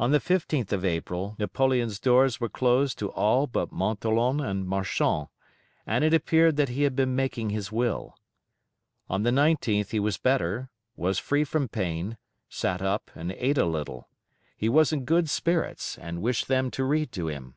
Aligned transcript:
On 0.00 0.10
the 0.10 0.18
15th 0.18 0.72
of 0.72 0.84
April 0.84 1.36
Napoleon's 1.38 2.00
doors 2.00 2.40
were 2.40 2.48
closed 2.48 2.98
to 2.98 3.12
all 3.12 3.46
but 3.46 3.70
Montholon 3.70 4.40
and 4.40 4.66
Marchand, 4.66 5.28
and 5.86 6.02
it 6.02 6.12
appeared 6.12 6.56
that 6.56 6.70
he 6.70 6.82
had 6.82 6.96
been 6.96 7.14
making 7.14 7.50
his 7.50 7.70
Will. 7.70 8.18
On 9.08 9.22
the 9.22 9.30
19th 9.30 9.90
he 9.90 10.00
was 10.00 10.18
better, 10.18 10.70
was 10.96 11.20
free 11.20 11.44
from 11.44 11.68
pain, 11.68 12.18
sat 12.48 12.82
up, 12.82 13.12
and 13.14 13.30
ate 13.30 13.56
a 13.56 13.64
little. 13.64 14.08
He 14.56 14.68
was 14.68 14.92
in 14.92 15.04
good 15.04 15.30
spirits, 15.30 15.98
and 15.98 16.20
wished 16.20 16.48
them 16.48 16.68
to 16.72 16.82
read 16.82 17.12
to 17.12 17.28
him. 17.28 17.54